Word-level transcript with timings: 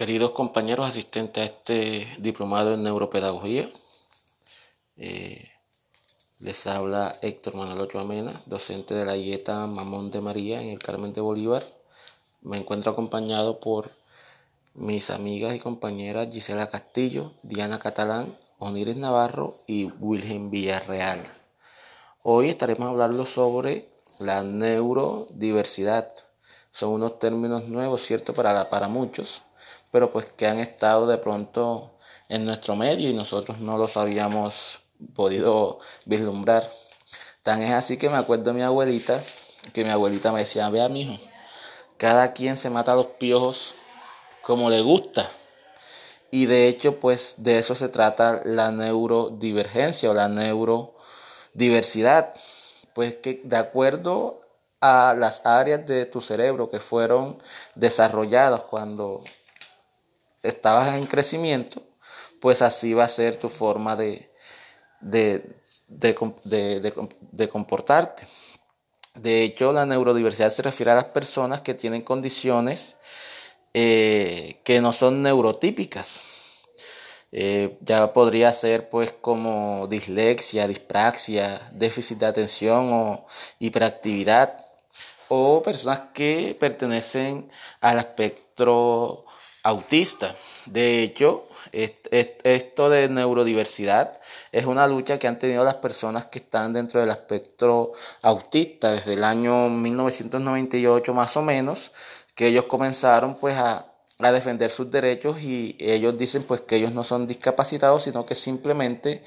Queridos 0.00 0.30
compañeros 0.30 0.88
asistentes 0.88 1.42
a 1.42 1.44
este 1.44 2.08
diplomado 2.16 2.72
en 2.72 2.82
neuropedagogía, 2.82 3.68
eh, 4.96 5.50
les 6.38 6.66
habla 6.66 7.18
Héctor 7.20 7.54
Manuel 7.54 7.82
Ochoa 7.82 8.04
Mena, 8.04 8.32
docente 8.46 8.94
de 8.94 9.04
la 9.04 9.18
IETA 9.18 9.66
Mamón 9.66 10.10
de 10.10 10.22
María 10.22 10.62
en 10.62 10.70
el 10.70 10.78
Carmen 10.78 11.12
de 11.12 11.20
Bolívar. 11.20 11.62
Me 12.40 12.56
encuentro 12.56 12.92
acompañado 12.92 13.60
por 13.60 13.90
mis 14.72 15.10
amigas 15.10 15.54
y 15.54 15.58
compañeras 15.58 16.32
Gisela 16.32 16.70
Castillo, 16.70 17.32
Diana 17.42 17.78
Catalán, 17.78 18.38
Oniris 18.58 18.96
Navarro 18.96 19.54
y 19.66 19.84
Wilhelm 20.00 20.50
Villarreal. 20.50 21.24
Hoy 22.22 22.48
estaremos 22.48 22.88
hablando 22.88 23.26
sobre 23.26 23.90
la 24.18 24.44
neurodiversidad. 24.44 26.10
Son 26.72 26.88
unos 26.88 27.18
términos 27.18 27.68
nuevos, 27.68 28.00
¿cierto? 28.00 28.32
Para, 28.32 28.70
para 28.70 28.88
muchos 28.88 29.42
pero 29.90 30.12
pues 30.12 30.26
que 30.26 30.46
han 30.46 30.58
estado 30.58 31.06
de 31.06 31.18
pronto 31.18 31.92
en 32.28 32.46
nuestro 32.46 32.76
medio 32.76 33.10
y 33.10 33.14
nosotros 33.14 33.58
no 33.58 33.76
los 33.76 33.96
habíamos 33.96 34.80
podido 35.14 35.78
vislumbrar. 36.04 36.70
Tan 37.42 37.62
es 37.62 37.72
así 37.72 37.96
que 37.96 38.10
me 38.10 38.16
acuerdo 38.16 38.44
de 38.44 38.52
mi 38.52 38.62
abuelita, 38.62 39.20
que 39.72 39.84
mi 39.84 39.90
abuelita 39.90 40.32
me 40.32 40.40
decía, 40.40 40.68
vea 40.70 40.88
mijo, 40.88 41.18
cada 41.96 42.32
quien 42.32 42.56
se 42.56 42.70
mata 42.70 42.94
los 42.94 43.06
piojos 43.06 43.74
como 44.42 44.70
le 44.70 44.80
gusta. 44.80 45.28
Y 46.30 46.46
de 46.46 46.68
hecho, 46.68 47.00
pues 47.00 47.34
de 47.38 47.58
eso 47.58 47.74
se 47.74 47.88
trata 47.88 48.42
la 48.44 48.70
neurodivergencia 48.70 50.10
o 50.10 50.14
la 50.14 50.28
neurodiversidad. 50.28 52.34
Pues 52.94 53.16
que 53.16 53.40
de 53.44 53.56
acuerdo 53.56 54.42
a 54.80 55.14
las 55.18 55.44
áreas 55.44 55.84
de 55.86 56.06
tu 56.06 56.20
cerebro 56.20 56.70
que 56.70 56.80
fueron 56.80 57.42
desarrolladas 57.74 58.62
cuando 58.62 59.22
estabas 60.42 60.96
en 60.96 61.06
crecimiento, 61.06 61.82
pues 62.40 62.62
así 62.62 62.94
va 62.94 63.04
a 63.04 63.08
ser 63.08 63.36
tu 63.36 63.48
forma 63.48 63.96
de, 63.96 64.30
de, 65.00 65.44
de, 65.88 67.48
comportarte. 67.48 68.26
De 69.14 69.42
hecho, 69.42 69.72
la 69.72 69.86
neurodiversidad 69.86 70.50
se 70.50 70.62
refiere 70.62 70.92
a 70.92 70.96
las 70.96 71.06
personas 71.06 71.60
que 71.60 71.74
tienen 71.74 72.02
condiciones 72.02 72.96
eh, 73.74 74.60
que 74.64 74.80
no 74.80 74.92
son 74.92 75.22
neurotípicas. 75.22 76.22
Eh, 77.32 77.78
ya 77.80 78.12
podría 78.12 78.52
ser 78.52 78.88
pues 78.90 79.12
como 79.12 79.86
dislexia, 79.88 80.66
dispraxia, 80.66 81.70
déficit 81.72 82.18
de 82.18 82.26
atención 82.26 82.92
o 82.92 83.26
hiperactividad 83.60 84.64
o 85.28 85.62
personas 85.62 86.00
que 86.12 86.56
pertenecen 86.58 87.48
al 87.80 88.00
espectro 88.00 89.26
autista. 89.62 90.34
De 90.66 91.02
hecho, 91.02 91.46
esto 91.72 92.90
de 92.90 93.08
neurodiversidad 93.08 94.20
es 94.52 94.66
una 94.66 94.86
lucha 94.86 95.18
que 95.18 95.28
han 95.28 95.38
tenido 95.38 95.64
las 95.64 95.76
personas 95.76 96.26
que 96.26 96.38
están 96.38 96.72
dentro 96.72 97.00
del 97.00 97.10
espectro 97.10 97.92
autista 98.22 98.92
desde 98.92 99.14
el 99.14 99.24
año 99.24 99.68
1998 99.68 101.14
más 101.14 101.36
o 101.36 101.42
menos, 101.42 101.92
que 102.34 102.48
ellos 102.48 102.64
comenzaron 102.64 103.36
pues 103.36 103.56
a, 103.56 103.86
a 104.18 104.32
defender 104.32 104.70
sus 104.70 104.90
derechos 104.90 105.42
y 105.42 105.76
ellos 105.78 106.16
dicen 106.16 106.42
pues 106.44 106.62
que 106.62 106.76
ellos 106.76 106.92
no 106.92 107.04
son 107.04 107.26
discapacitados, 107.26 108.04
sino 108.04 108.26
que 108.26 108.34
simplemente 108.34 109.22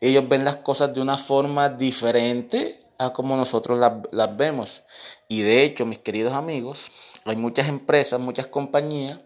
ellos 0.00 0.28
ven 0.28 0.44
las 0.44 0.58
cosas 0.58 0.94
de 0.94 1.00
una 1.00 1.18
forma 1.18 1.68
diferente 1.68 2.80
a 2.98 3.12
como 3.12 3.36
nosotros 3.36 3.78
las, 3.78 3.92
las 4.12 4.36
vemos. 4.36 4.84
Y 5.26 5.42
de 5.42 5.64
hecho, 5.64 5.84
mis 5.86 5.98
queridos 5.98 6.34
amigos, 6.34 6.90
hay 7.24 7.36
muchas 7.36 7.68
empresas, 7.68 8.20
muchas 8.20 8.46
compañías 8.46 9.18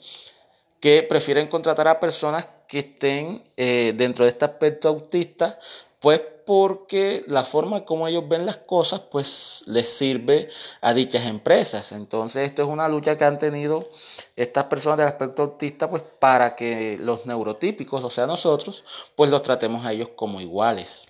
que 0.87 1.03
prefieren 1.03 1.48
contratar 1.48 1.89
a 1.89 1.98
personas 1.98 2.47
que 2.69 2.79
estén 2.79 3.42
eh, 3.56 3.92
dentro 3.97 4.25
de 4.25 4.31
este 4.31 4.45
aspecto 4.45 4.87
autista, 4.87 5.59
pues 5.99 6.21
porque 6.47 7.25
la 7.27 7.44
forma 7.44 7.84
como 7.84 8.06
ellos 8.06 8.28
ven 8.28 8.47
las 8.47 8.59
cosas, 8.59 9.00
pues 9.00 9.65
les 9.66 9.88
sirve 9.88 10.49
a 10.81 10.94
dichas 10.94 11.27
empresas. 11.27 11.91
Entonces, 11.91 12.49
esto 12.49 12.62
es 12.62 12.69
una 12.69 12.88
lucha 12.88 13.19
que 13.19 13.25
han 13.25 13.41
tenido 13.41 13.88
estas 14.37 14.66
personas 14.66 14.99
del 14.99 15.09
aspecto 15.09 15.43
autista, 15.43 15.91
pues 15.91 16.05
para 16.21 16.55
que 16.55 16.99
los 17.00 17.27
neurotípicos, 17.27 18.05
o 18.05 18.10
sea, 18.10 18.28
nosotros, 18.28 18.84
pues 19.16 19.28
los 19.28 19.43
tratemos 19.43 19.84
a 19.84 19.93
ellos 19.93 20.10
como 20.15 20.41
iguales. 20.41 21.09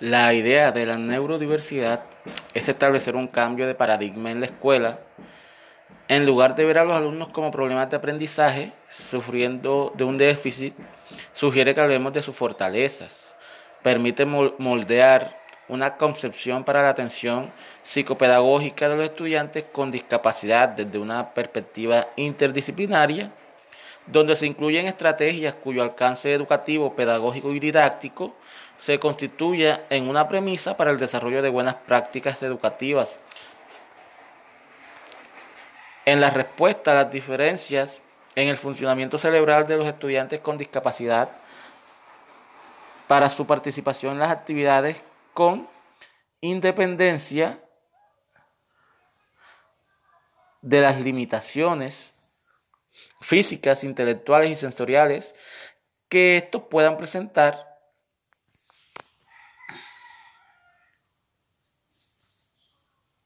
La 0.00 0.32
idea 0.32 0.70
de 0.70 0.86
la 0.86 0.96
neurodiversidad 0.96 2.04
es 2.54 2.68
establecer 2.68 3.16
un 3.16 3.26
cambio 3.26 3.66
de 3.66 3.74
paradigma 3.74 4.30
en 4.30 4.38
la 4.38 4.46
escuela. 4.46 5.00
En 6.06 6.24
lugar 6.24 6.54
de 6.54 6.64
ver 6.64 6.78
a 6.78 6.84
los 6.84 6.94
alumnos 6.94 7.30
como 7.30 7.50
problemas 7.50 7.90
de 7.90 7.96
aprendizaje, 7.96 8.70
sufriendo 8.88 9.92
de 9.96 10.04
un 10.04 10.16
déficit, 10.16 10.72
sugiere 11.32 11.74
que 11.74 11.80
hablemos 11.80 12.12
de 12.12 12.22
sus 12.22 12.36
fortalezas. 12.36 13.34
Permite 13.82 14.24
moldear 14.24 15.36
una 15.66 15.96
concepción 15.96 16.62
para 16.62 16.84
la 16.84 16.90
atención 16.90 17.50
psicopedagógica 17.82 18.88
de 18.88 18.94
los 18.94 19.04
estudiantes 19.04 19.64
con 19.72 19.90
discapacidad 19.90 20.68
desde 20.68 20.98
una 20.98 21.30
perspectiva 21.34 22.06
interdisciplinaria, 22.14 23.32
donde 24.06 24.36
se 24.36 24.46
incluyen 24.46 24.86
estrategias 24.86 25.54
cuyo 25.54 25.82
alcance 25.82 26.32
educativo, 26.32 26.94
pedagógico 26.94 27.52
y 27.52 27.58
didáctico 27.58 28.36
se 28.78 28.98
constituye 28.98 29.80
en 29.90 30.08
una 30.08 30.28
premisa 30.28 30.76
para 30.76 30.90
el 30.90 30.98
desarrollo 30.98 31.42
de 31.42 31.50
buenas 31.50 31.74
prácticas 31.74 32.42
educativas. 32.42 33.18
En 36.04 36.20
la 36.20 36.30
respuesta 36.30 36.92
a 36.92 37.02
las 37.02 37.12
diferencias 37.12 38.00
en 38.34 38.48
el 38.48 38.56
funcionamiento 38.56 39.18
cerebral 39.18 39.66
de 39.66 39.76
los 39.76 39.86
estudiantes 39.86 40.40
con 40.40 40.56
discapacidad 40.56 41.28
para 43.08 43.28
su 43.28 43.46
participación 43.46 44.14
en 44.14 44.20
las 44.20 44.30
actividades 44.30 44.96
con 45.34 45.68
independencia 46.40 47.60
de 50.62 50.80
las 50.80 51.00
limitaciones 51.00 52.14
físicas, 53.20 53.84
intelectuales 53.84 54.50
y 54.50 54.56
sensoriales 54.56 55.34
que 56.08 56.36
estos 56.36 56.62
puedan 56.62 56.96
presentar 56.96 57.77